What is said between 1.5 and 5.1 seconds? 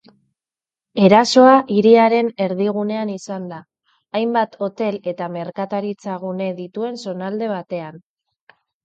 hiriaren erdigunean izan da, hainbat hotel